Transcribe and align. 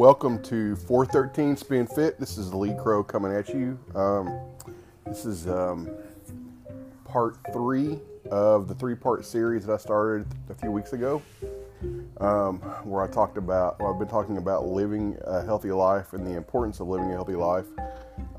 welcome 0.00 0.42
to 0.42 0.74
413 0.76 1.58
Spin 1.58 1.86
Fit. 1.86 2.18
This 2.18 2.38
is 2.38 2.54
Lee 2.54 2.74
Crow 2.82 3.04
coming 3.04 3.34
at 3.34 3.50
you. 3.50 3.78
Um, 3.94 4.40
this 5.04 5.26
is 5.26 5.46
um, 5.46 5.90
part 7.04 7.36
three 7.52 7.98
of 8.30 8.66
the 8.66 8.74
three 8.74 8.94
part 8.94 9.26
series 9.26 9.66
that 9.66 9.74
I 9.74 9.76
started 9.76 10.26
a 10.48 10.54
few 10.54 10.70
weeks 10.70 10.94
ago, 10.94 11.20
um, 12.16 12.60
where 12.82 13.02
I 13.02 13.08
talked 13.08 13.36
about, 13.36 13.78
well, 13.78 13.92
I've 13.92 13.98
been 13.98 14.08
talking 14.08 14.38
about 14.38 14.66
living 14.66 15.18
a 15.26 15.44
healthy 15.44 15.70
life 15.70 16.14
and 16.14 16.26
the 16.26 16.34
importance 16.34 16.80
of 16.80 16.88
living 16.88 17.10
a 17.10 17.12
healthy 17.12 17.36
life. 17.36 17.66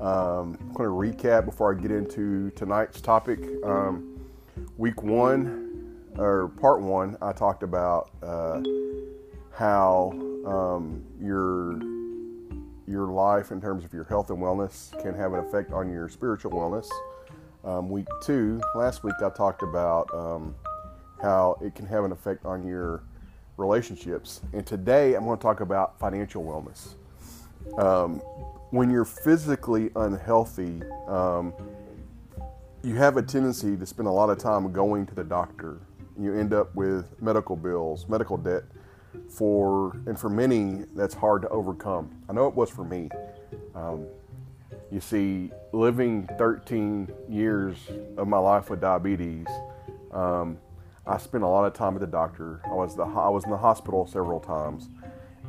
Um, 0.00 0.58
I'm 0.60 0.72
going 0.72 0.88
to 0.88 1.16
recap 1.16 1.44
before 1.44 1.72
I 1.72 1.80
get 1.80 1.92
into 1.92 2.50
tonight's 2.56 3.00
topic. 3.00 3.38
Um, 3.62 4.20
week 4.78 5.00
one, 5.04 6.10
or 6.18 6.48
part 6.60 6.80
one, 6.80 7.16
I 7.22 7.30
talked 7.30 7.62
about 7.62 8.10
uh, 8.20 8.62
how 9.54 10.12
um, 10.46 11.04
your 11.20 11.80
your 12.86 13.06
life 13.06 13.52
in 13.52 13.60
terms 13.60 13.84
of 13.84 13.92
your 13.92 14.04
health 14.04 14.30
and 14.30 14.38
wellness 14.38 14.90
can 15.02 15.14
have 15.14 15.32
an 15.32 15.38
effect 15.38 15.72
on 15.72 15.90
your 15.90 16.08
spiritual 16.08 16.50
wellness. 16.50 16.88
Um, 17.64 17.88
week 17.88 18.08
two, 18.22 18.60
last 18.74 19.04
week 19.04 19.14
I 19.24 19.30
talked 19.30 19.62
about 19.62 20.12
um, 20.12 20.54
how 21.20 21.58
it 21.62 21.74
can 21.74 21.86
have 21.86 22.04
an 22.04 22.12
effect 22.12 22.44
on 22.44 22.66
your 22.66 23.04
relationships, 23.56 24.40
and 24.52 24.66
today 24.66 25.14
I'm 25.14 25.24
going 25.24 25.38
to 25.38 25.42
talk 25.42 25.60
about 25.60 25.98
financial 25.98 26.42
wellness. 26.42 26.94
Um, 27.80 28.20
when 28.70 28.90
you're 28.90 29.04
physically 29.04 29.90
unhealthy, 29.94 30.82
um, 31.06 31.52
you 32.82 32.96
have 32.96 33.16
a 33.16 33.22
tendency 33.22 33.76
to 33.76 33.86
spend 33.86 34.08
a 34.08 34.10
lot 34.10 34.28
of 34.28 34.38
time 34.38 34.72
going 34.72 35.06
to 35.06 35.14
the 35.14 35.22
doctor. 35.22 35.78
You 36.18 36.36
end 36.36 36.52
up 36.52 36.74
with 36.74 37.20
medical 37.22 37.54
bills, 37.54 38.08
medical 38.08 38.36
debt 38.36 38.64
for 39.28 39.92
and 40.06 40.18
for 40.18 40.28
many 40.28 40.84
that's 40.94 41.14
hard 41.14 41.42
to 41.42 41.48
overcome. 41.48 42.10
I 42.28 42.32
know 42.32 42.46
it 42.46 42.54
was 42.54 42.70
for 42.70 42.84
me. 42.84 43.10
Um, 43.74 44.06
you 44.90 45.00
see, 45.00 45.50
living 45.72 46.28
13 46.38 47.08
years 47.28 47.76
of 48.16 48.28
my 48.28 48.38
life 48.38 48.68
with 48.68 48.80
diabetes, 48.80 49.46
um, 50.12 50.58
I 51.06 51.16
spent 51.18 51.44
a 51.44 51.48
lot 51.48 51.64
of 51.64 51.72
time 51.72 51.94
at 51.94 52.00
the 52.00 52.06
doctor. 52.06 52.60
I 52.66 52.74
was 52.74 52.94
the 52.94 53.04
I 53.04 53.28
was 53.28 53.44
in 53.44 53.50
the 53.50 53.56
hospital 53.56 54.06
several 54.06 54.40
times, 54.40 54.88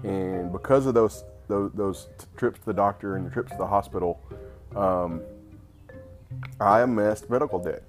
and 0.04 0.52
because 0.52 0.86
of 0.86 0.94
those 0.94 1.24
those, 1.48 1.72
those 1.74 2.08
trips 2.38 2.60
to 2.60 2.66
the 2.66 2.74
doctor 2.74 3.16
and 3.16 3.26
the 3.26 3.30
trips 3.30 3.52
to 3.52 3.58
the 3.58 3.68
hospital, 3.68 4.22
um, 4.76 5.22
I 6.60 6.82
amassed 6.82 7.30
medical 7.30 7.60
debt. 7.60 7.84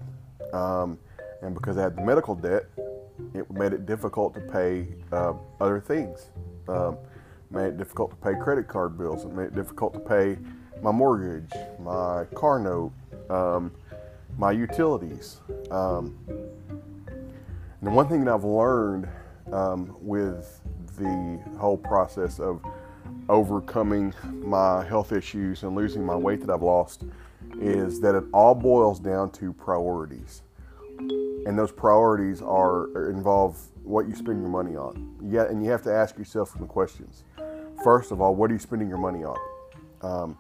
Um, 0.52 0.98
and 1.42 1.54
because 1.54 1.78
I 1.78 1.82
had 1.82 1.96
the 1.96 2.02
medical 2.02 2.34
debt, 2.34 2.64
it 3.34 3.50
made 3.50 3.72
it 3.72 3.86
difficult 3.86 4.34
to 4.34 4.40
pay 4.40 4.88
uh, 5.12 5.34
other 5.60 5.80
things. 5.80 6.30
Um, 6.68 6.96
made 7.50 7.66
it 7.66 7.78
difficult 7.78 8.10
to 8.10 8.16
pay 8.16 8.34
credit 8.40 8.68
card 8.68 8.98
bills. 8.98 9.24
It 9.24 9.32
made 9.32 9.46
it 9.46 9.54
difficult 9.54 9.94
to 9.94 10.00
pay 10.00 10.36
my 10.82 10.90
mortgage, 10.90 11.52
my 11.80 12.24
car 12.34 12.58
note, 12.58 12.92
um, 13.30 13.72
my 14.36 14.50
utilities. 14.50 15.40
Um, 15.70 16.16
and 16.28 17.82
the 17.82 17.90
one 17.90 18.08
thing 18.08 18.24
that 18.24 18.34
I've 18.34 18.44
learned 18.44 19.08
um, 19.52 19.96
with 20.00 20.60
the 20.96 21.40
whole 21.58 21.76
process 21.76 22.40
of 22.40 22.62
overcoming 23.28 24.12
my 24.42 24.84
health 24.84 25.12
issues 25.12 25.62
and 25.62 25.74
losing 25.74 26.04
my 26.04 26.16
weight 26.16 26.40
that 26.40 26.50
I've 26.50 26.62
lost 26.62 27.04
is 27.60 28.00
that 28.00 28.14
it 28.14 28.24
all 28.32 28.54
boils 28.54 28.98
down 28.98 29.30
to 29.32 29.52
priorities 29.52 30.42
and 30.98 31.58
those 31.58 31.72
priorities 31.72 32.40
are 32.42 33.10
involve 33.10 33.58
what 33.82 34.08
you 34.08 34.14
spend 34.14 34.40
your 34.40 34.48
money 34.48 34.76
on. 34.76 35.16
Yeah, 35.22 35.44
and 35.44 35.62
you 35.62 35.70
have 35.70 35.82
to 35.82 35.92
ask 35.92 36.16
yourself 36.16 36.50
some 36.50 36.66
questions. 36.66 37.24
First 37.82 38.12
of 38.12 38.20
all, 38.20 38.34
what 38.34 38.50
are 38.50 38.54
you 38.54 38.60
spending 38.60 38.88
your 38.88 38.98
money 38.98 39.24
on? 39.24 39.38
Um, 40.02 40.38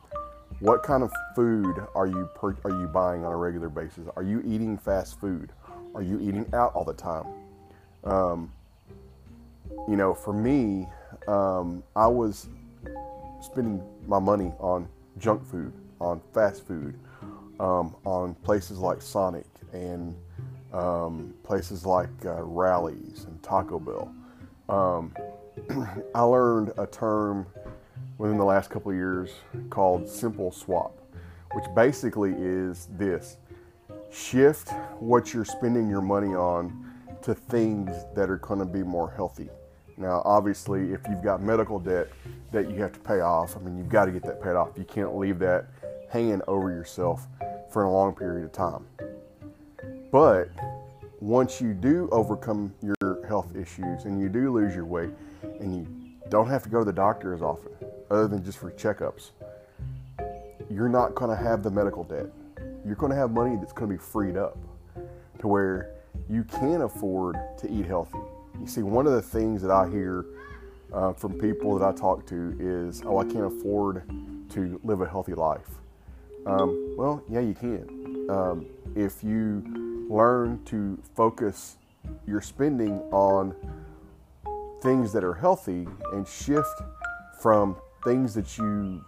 what 0.60 0.82
kind 0.82 1.02
of 1.02 1.12
food 1.34 1.76
are 1.94 2.06
you 2.06 2.28
per, 2.34 2.56
are 2.64 2.70
you 2.70 2.86
buying 2.86 3.24
on 3.24 3.32
a 3.32 3.36
regular 3.36 3.68
basis? 3.68 4.08
Are 4.16 4.22
you 4.22 4.40
eating 4.46 4.78
fast 4.78 5.20
food? 5.20 5.52
Are 5.94 6.02
you 6.02 6.18
eating 6.20 6.46
out 6.54 6.74
all 6.74 6.84
the 6.84 6.94
time? 6.94 7.26
Um, 8.04 8.52
you 9.88 9.96
know, 9.96 10.14
for 10.14 10.32
me, 10.32 10.86
um, 11.28 11.82
I 11.96 12.06
was 12.06 12.48
spending 13.40 13.82
my 14.06 14.18
money 14.18 14.52
on 14.58 14.88
junk 15.18 15.44
food, 15.44 15.72
on 16.00 16.20
fast 16.32 16.66
food, 16.66 16.98
um, 17.60 17.94
on 18.04 18.34
places 18.36 18.78
like 18.78 19.02
Sonic 19.02 19.46
and 19.72 20.14
um, 20.74 21.32
places 21.44 21.86
like 21.86 22.10
uh, 22.24 22.42
Rally's 22.42 23.24
and 23.28 23.42
Taco 23.42 23.78
Bell. 23.78 24.12
Um, 24.68 25.14
I 26.14 26.22
learned 26.22 26.72
a 26.76 26.86
term 26.86 27.46
within 28.18 28.36
the 28.36 28.44
last 28.44 28.70
couple 28.70 28.90
of 28.90 28.96
years 28.96 29.30
called 29.70 30.08
simple 30.08 30.50
swap, 30.50 30.98
which 31.52 31.64
basically 31.74 32.32
is 32.36 32.88
this 32.96 33.38
shift 34.10 34.70
what 34.98 35.32
you're 35.32 35.44
spending 35.44 35.88
your 35.88 36.02
money 36.02 36.34
on 36.34 36.92
to 37.22 37.34
things 37.34 38.04
that 38.14 38.28
are 38.28 38.38
going 38.38 38.60
to 38.60 38.66
be 38.66 38.82
more 38.82 39.10
healthy. 39.10 39.48
Now, 39.96 40.22
obviously, 40.24 40.92
if 40.92 41.00
you've 41.08 41.22
got 41.22 41.40
medical 41.40 41.78
debt 41.78 42.08
that 42.50 42.68
you 42.68 42.76
have 42.82 42.92
to 42.92 43.00
pay 43.00 43.20
off, 43.20 43.56
I 43.56 43.60
mean, 43.60 43.78
you've 43.78 43.88
got 43.88 44.06
to 44.06 44.12
get 44.12 44.22
that 44.24 44.42
paid 44.42 44.56
off. 44.56 44.70
You 44.76 44.84
can't 44.84 45.16
leave 45.16 45.38
that 45.38 45.66
hanging 46.10 46.42
over 46.48 46.70
yourself 46.70 47.26
for 47.70 47.84
a 47.84 47.90
long 47.90 48.14
period 48.14 48.44
of 48.44 48.52
time. 48.52 48.84
But 50.14 50.50
once 51.18 51.60
you 51.60 51.74
do 51.74 52.08
overcome 52.12 52.72
your 52.80 53.26
health 53.26 53.56
issues 53.56 54.04
and 54.04 54.20
you 54.20 54.28
do 54.28 54.52
lose 54.52 54.72
your 54.72 54.84
weight 54.84 55.10
and 55.42 55.74
you 55.74 55.88
don't 56.28 56.48
have 56.48 56.62
to 56.62 56.68
go 56.68 56.78
to 56.78 56.84
the 56.84 56.92
doctor 56.92 57.34
as 57.34 57.42
often, 57.42 57.72
other 58.12 58.28
than 58.28 58.44
just 58.44 58.58
for 58.58 58.70
checkups, 58.70 59.32
you're 60.70 60.88
not 60.88 61.16
going 61.16 61.36
to 61.36 61.36
have 61.36 61.64
the 61.64 61.70
medical 61.70 62.04
debt. 62.04 62.26
You're 62.86 62.94
going 62.94 63.10
to 63.10 63.16
have 63.16 63.32
money 63.32 63.56
that's 63.56 63.72
going 63.72 63.90
to 63.90 63.96
be 63.96 64.00
freed 64.00 64.36
up 64.36 64.56
to 65.40 65.48
where 65.48 65.90
you 66.30 66.44
can 66.44 66.82
afford 66.82 67.36
to 67.58 67.68
eat 67.68 67.84
healthy. 67.84 68.20
You 68.60 68.68
see, 68.68 68.82
one 68.82 69.08
of 69.08 69.14
the 69.14 69.22
things 69.22 69.62
that 69.62 69.72
I 69.72 69.90
hear 69.90 70.26
uh, 70.92 71.12
from 71.14 71.40
people 71.40 71.76
that 71.76 71.84
I 71.84 71.90
talk 71.90 72.24
to 72.26 72.56
is, 72.60 73.02
oh, 73.04 73.18
I 73.18 73.24
can't 73.24 73.46
afford 73.46 74.04
to 74.50 74.80
live 74.84 75.00
a 75.00 75.08
healthy 75.08 75.34
life. 75.34 75.70
Um, 76.46 76.94
well, 76.96 77.20
yeah, 77.28 77.40
you 77.40 77.54
can. 77.54 78.30
Um, 78.30 78.66
if 78.94 79.24
you 79.24 79.83
learn 80.08 80.62
to 80.66 80.98
focus 81.14 81.76
your 82.26 82.40
spending 82.40 82.98
on 83.10 83.54
things 84.82 85.12
that 85.12 85.24
are 85.24 85.34
healthy 85.34 85.86
and 86.12 86.26
shift 86.26 86.82
from 87.40 87.76
things 88.04 88.34
that 88.34 88.58
you 88.58 89.02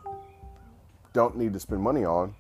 don't 1.12 1.36
need 1.36 1.52
to 1.52 1.60
spend 1.60 1.82
money 1.82 2.04
on. 2.04 2.34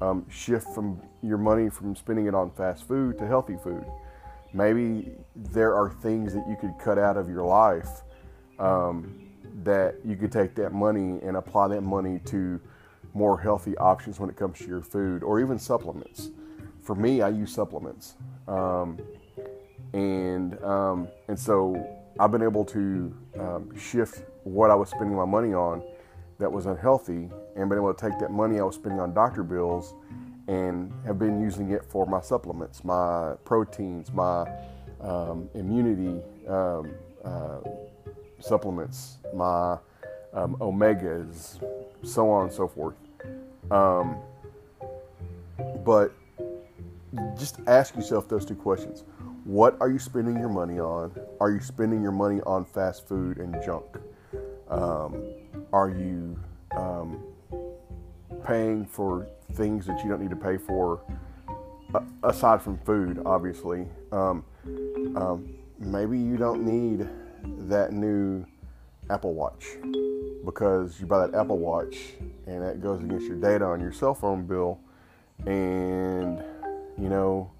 Um, 0.00 0.26
shift 0.28 0.68
from 0.74 1.00
your 1.22 1.38
money 1.38 1.70
from 1.70 1.96
spending 1.96 2.26
it 2.26 2.34
on 2.34 2.50
fast 2.50 2.86
food 2.86 3.18
to 3.18 3.26
healthy 3.26 3.56
food. 3.62 3.84
Maybe 4.52 5.12
there 5.34 5.74
are 5.74 5.90
things 5.90 6.34
that 6.34 6.46
you 6.48 6.56
could 6.60 6.74
cut 6.78 6.98
out 6.98 7.16
of 7.16 7.28
your 7.28 7.44
life 7.44 8.02
um, 8.58 9.30
that 9.62 9.96
you 10.04 10.16
could 10.16 10.32
take 10.32 10.54
that 10.56 10.72
money 10.72 11.20
and 11.22 11.36
apply 11.36 11.68
that 11.68 11.82
money 11.82 12.20
to 12.26 12.60
more 13.14 13.38
healthy 13.40 13.76
options 13.78 14.20
when 14.20 14.28
it 14.28 14.36
comes 14.36 14.58
to 14.58 14.66
your 14.66 14.82
food 14.82 15.22
or 15.22 15.40
even 15.40 15.58
supplements 15.58 16.30
for 16.86 16.94
me, 16.94 17.20
I 17.20 17.28
use 17.28 17.52
supplements, 17.52 18.14
um, 18.46 18.98
and 19.92 20.62
um, 20.62 21.08
and 21.26 21.38
so 21.38 21.84
I've 22.20 22.30
been 22.30 22.44
able 22.44 22.64
to 22.66 23.14
um, 23.38 23.76
shift 23.76 24.22
what 24.44 24.70
I 24.70 24.76
was 24.76 24.88
spending 24.90 25.16
my 25.16 25.24
money 25.24 25.52
on 25.52 25.82
that 26.38 26.50
was 26.50 26.66
unhealthy, 26.66 27.28
and 27.56 27.68
been 27.68 27.78
able 27.78 27.92
to 27.92 28.00
take 28.00 28.18
that 28.20 28.30
money 28.30 28.60
I 28.60 28.62
was 28.62 28.76
spending 28.76 29.00
on 29.00 29.12
doctor 29.12 29.42
bills, 29.42 29.94
and 30.46 30.92
have 31.04 31.18
been 31.18 31.40
using 31.40 31.72
it 31.72 31.84
for 31.84 32.06
my 32.06 32.20
supplements, 32.20 32.84
my 32.84 33.34
proteins, 33.44 34.12
my 34.12 34.48
um, 35.00 35.50
immunity 35.54 36.22
um, 36.46 36.94
uh, 37.24 37.58
supplements, 38.38 39.18
my 39.34 39.76
um, 40.32 40.54
omegas, 40.60 41.60
so 42.04 42.30
on 42.30 42.44
and 42.44 42.52
so 42.52 42.68
forth. 42.68 42.94
but 45.84 46.12
just 47.38 47.60
ask 47.66 47.94
yourself 47.94 48.28
those 48.28 48.44
two 48.44 48.54
questions. 48.54 49.04
What 49.44 49.76
are 49.80 49.88
you 49.88 49.98
spending 49.98 50.38
your 50.38 50.48
money 50.48 50.80
on? 50.80 51.12
Are 51.40 51.50
you 51.50 51.60
spending 51.60 52.02
your 52.02 52.12
money 52.12 52.40
on 52.42 52.64
fast 52.64 53.06
food 53.06 53.38
and 53.38 53.54
junk? 53.64 53.86
Um, 54.68 55.22
are 55.72 55.88
you 55.88 56.38
um, 56.76 57.22
paying 58.44 58.84
for 58.84 59.28
things 59.52 59.86
that 59.86 60.02
you 60.02 60.10
don't 60.10 60.20
need 60.20 60.30
to 60.30 60.36
pay 60.36 60.56
for, 60.56 61.00
aside 62.24 62.60
from 62.60 62.78
food, 62.78 63.22
obviously? 63.24 63.86
Um, 64.10 64.44
um, 65.16 65.54
maybe 65.78 66.18
you 66.18 66.36
don't 66.36 66.64
need 66.64 67.08
that 67.68 67.92
new 67.92 68.44
Apple 69.10 69.34
Watch 69.34 69.66
because 70.44 70.98
you 71.00 71.06
buy 71.06 71.26
that 71.26 71.38
Apple 71.38 71.58
Watch 71.58 71.96
and 72.46 72.62
that 72.62 72.80
goes 72.80 73.02
against 73.02 73.26
your 73.26 73.36
data 73.36 73.64
on 73.64 73.80
your 73.80 73.92
cell 73.92 74.14
phone 74.14 74.46
bill 74.46 74.80
and 75.46 76.42
you 76.98 77.08
know, 77.08 77.50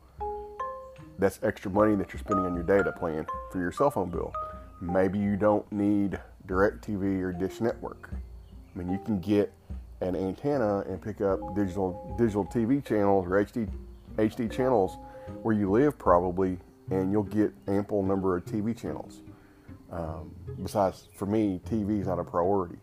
that's 1.19 1.41
extra 1.43 1.71
money 1.71 1.95
that 1.97 2.13
you're 2.13 2.21
spending 2.21 2.47
on 2.47 2.55
your 2.55 2.65
data 2.65 2.93
plan 2.93 3.27
for 3.51 3.59
your 3.59 3.73
cell 3.73 3.91
phone 3.91 4.11
bill. 4.11 4.33
Maybe 4.81 5.19
you 5.19 5.37
don't 5.37 5.71
need 5.73 6.19
DirecTV 6.47 7.23
or 7.23 7.33
Dish 7.33 7.61
Network. 7.61 8.11
I 8.13 8.79
mean, 8.79 8.91
you 8.91 8.99
can 9.05 9.21
get 9.21 9.53
an 10.01 10.15
antenna 10.15 10.81
and 10.81 11.01
pick 11.01 11.21
up 11.21 11.41
digital 11.55 12.15
digital 12.19 12.45
TV 12.45 12.85
channels 12.85 13.27
or 13.27 13.31
HD 13.31 13.69
HD 14.17 14.51
channels 14.51 14.99
where 15.43 15.55
you 15.55 15.71
live 15.71 15.99
probably, 15.99 16.59
and 16.91 17.11
you'll 17.11 17.23
get 17.23 17.53
ample 17.67 18.03
number 18.03 18.37
of 18.37 18.45
TV 18.45 18.77
channels. 18.77 19.23
Um, 19.91 20.35
besides, 20.63 21.09
for 21.15 21.27
me, 21.27 21.61
TV 21.69 22.01
is 22.01 22.07
not 22.07 22.19
a 22.19 22.25
priority. 22.25 22.77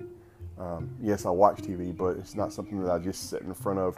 Um, 0.59 0.95
yes, 1.01 1.25
I 1.25 1.29
watch 1.29 1.57
TV, 1.57 1.95
but 1.95 2.17
it's 2.17 2.35
not 2.35 2.53
something 2.53 2.81
that 2.83 2.91
I 2.91 2.99
just 2.99 3.29
sit 3.29 3.41
in 3.41 3.53
front 3.53 3.79
of 3.79 3.97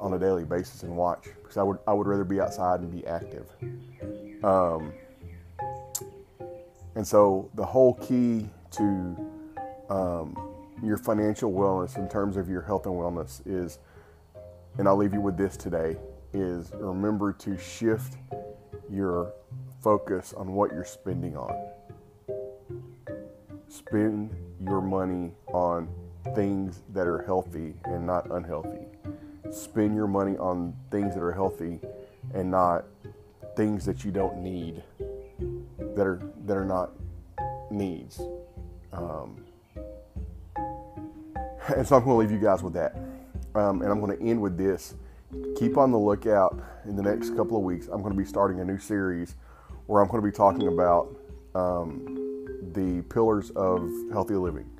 on 0.00 0.14
a 0.14 0.18
daily 0.18 0.44
basis 0.44 0.82
and 0.82 0.96
watch 0.96 1.24
because 1.42 1.56
I 1.56 1.62
would 1.62 1.78
I 1.86 1.92
would 1.92 2.06
rather 2.06 2.24
be 2.24 2.40
outside 2.40 2.80
and 2.80 2.90
be 2.90 3.06
active. 3.06 3.46
Um, 4.42 4.92
and 6.94 7.06
so 7.06 7.50
the 7.54 7.64
whole 7.64 7.94
key 7.94 8.48
to 8.72 9.30
um, 9.90 10.36
your 10.82 10.96
financial 10.96 11.52
wellness 11.52 11.96
in 11.96 12.08
terms 12.08 12.36
of 12.36 12.48
your 12.48 12.62
health 12.62 12.86
and 12.86 12.94
wellness 12.94 13.42
is, 13.46 13.78
and 14.78 14.88
I'll 14.88 14.96
leave 14.96 15.12
you 15.12 15.20
with 15.20 15.36
this 15.36 15.56
today, 15.56 15.96
is 16.32 16.72
remember 16.74 17.32
to 17.34 17.58
shift 17.58 18.16
your 18.90 19.32
focus 19.82 20.32
on 20.32 20.52
what 20.52 20.72
you're 20.72 20.84
spending 20.84 21.36
on. 21.36 21.54
Spend 23.68 24.34
your 24.60 24.80
money 24.80 25.32
on 25.48 25.88
things 26.34 26.82
that 26.92 27.06
are 27.06 27.22
healthy 27.22 27.74
and 27.84 28.06
not 28.06 28.30
unhealthy. 28.30 28.86
Spend 29.50 29.94
your 29.94 30.06
money 30.06 30.36
on 30.36 30.74
things 30.90 31.14
that 31.14 31.22
are 31.22 31.32
healthy 31.32 31.80
and 32.34 32.50
not 32.50 32.84
things 33.56 33.84
that 33.84 34.04
you 34.04 34.10
don't 34.10 34.38
need 34.38 34.82
that 35.94 36.06
are 36.06 36.20
that 36.46 36.56
are 36.56 36.64
not 36.64 36.92
needs. 37.70 38.20
Um, 38.92 39.44
and 41.76 41.86
so 41.86 41.96
I'm 41.96 42.04
going 42.04 42.16
to 42.16 42.16
leave 42.16 42.30
you 42.30 42.38
guys 42.38 42.62
with 42.62 42.74
that. 42.74 42.96
Um, 43.54 43.82
and 43.82 43.90
I'm 43.90 44.00
going 44.00 44.16
to 44.16 44.24
end 44.24 44.40
with 44.40 44.56
this. 44.56 44.94
Keep 45.56 45.76
on 45.76 45.90
the 45.90 45.98
lookout 45.98 46.60
in 46.84 46.96
the 46.96 47.02
next 47.02 47.36
couple 47.36 47.56
of 47.56 47.62
weeks. 47.62 47.86
I'm 47.86 48.02
going 48.02 48.12
to 48.12 48.18
be 48.18 48.24
starting 48.24 48.60
a 48.60 48.64
new 48.64 48.78
series 48.78 49.36
where 49.86 50.02
I'm 50.02 50.08
going 50.08 50.22
to 50.22 50.28
be 50.28 50.34
talking 50.34 50.68
about 50.68 51.14
um, 51.54 52.46
the 52.72 53.02
pillars 53.12 53.50
of 53.50 53.90
healthy 54.12 54.34
living. 54.34 54.70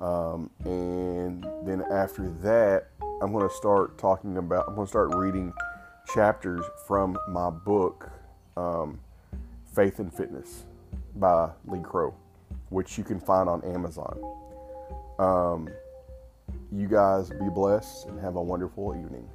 Um, 0.00 0.50
and 0.64 1.46
then 1.64 1.84
after 1.90 2.28
that, 2.42 2.90
I'm 3.24 3.32
going 3.32 3.48
to 3.48 3.54
start 3.54 3.96
talking 3.96 4.36
about, 4.36 4.68
I'm 4.68 4.74
going 4.74 4.86
to 4.86 4.90
start 4.90 5.14
reading 5.14 5.54
chapters 6.12 6.62
from 6.86 7.16
my 7.26 7.48
book, 7.48 8.10
um, 8.54 9.00
Faith 9.74 9.98
and 9.98 10.12
Fitness 10.12 10.64
by 11.16 11.48
Lee 11.66 11.80
Crow, 11.80 12.14
which 12.68 12.98
you 12.98 13.02
can 13.02 13.18
find 13.18 13.48
on 13.48 13.64
Amazon. 13.64 14.20
Um, 15.18 15.70
you 16.70 16.86
guys 16.86 17.30
be 17.30 17.48
blessed 17.48 18.08
and 18.08 18.20
have 18.20 18.36
a 18.36 18.42
wonderful 18.42 18.94
evening. 18.94 19.26